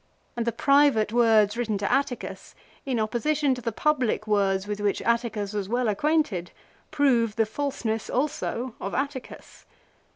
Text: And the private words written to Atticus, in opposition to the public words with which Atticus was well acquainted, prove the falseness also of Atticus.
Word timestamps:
And 0.35 0.47
the 0.47 0.51
private 0.51 1.13
words 1.13 1.55
written 1.55 1.77
to 1.77 1.91
Atticus, 1.93 2.55
in 2.87 2.99
opposition 2.99 3.53
to 3.53 3.61
the 3.61 3.71
public 3.71 4.25
words 4.25 4.65
with 4.65 4.79
which 4.79 4.99
Atticus 5.03 5.53
was 5.53 5.69
well 5.69 5.87
acquainted, 5.87 6.49
prove 6.89 7.35
the 7.35 7.45
falseness 7.45 8.09
also 8.09 8.73
of 8.81 8.95
Atticus. 8.95 9.67